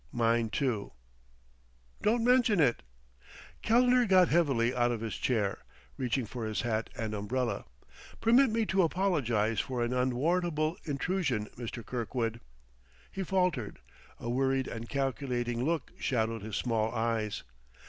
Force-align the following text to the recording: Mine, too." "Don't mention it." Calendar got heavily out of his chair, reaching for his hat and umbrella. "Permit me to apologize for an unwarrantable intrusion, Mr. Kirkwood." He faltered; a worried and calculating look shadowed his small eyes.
Mine, 0.11 0.49
too." 0.49 0.93
"Don't 2.01 2.23
mention 2.23 2.59
it." 2.59 2.81
Calendar 3.61 4.07
got 4.07 4.29
heavily 4.29 4.73
out 4.75 4.89
of 4.91 4.99
his 5.01 5.13
chair, 5.15 5.59
reaching 5.95 6.25
for 6.25 6.43
his 6.47 6.61
hat 6.61 6.89
and 6.97 7.13
umbrella. 7.13 7.65
"Permit 8.19 8.49
me 8.49 8.65
to 8.65 8.81
apologize 8.81 9.59
for 9.59 9.83
an 9.83 9.93
unwarrantable 9.93 10.75
intrusion, 10.85 11.49
Mr. 11.55 11.85
Kirkwood." 11.85 12.39
He 13.11 13.21
faltered; 13.21 13.77
a 14.19 14.27
worried 14.27 14.67
and 14.67 14.89
calculating 14.89 15.63
look 15.63 15.91
shadowed 15.99 16.41
his 16.41 16.55
small 16.55 16.91
eyes. 16.95 17.43